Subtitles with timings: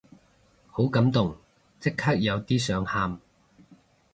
[0.71, 1.37] 好感動，
[1.79, 3.19] 即刻有啲想喊